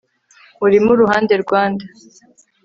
Urimo 0.65 0.89
uruhande 0.93 1.33
rwa 1.43 1.61
nde 1.71 1.85